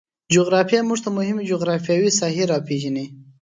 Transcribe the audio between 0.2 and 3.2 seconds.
جغرافیه موږ ته مهمې جغرفیاوې ساحې روپیژني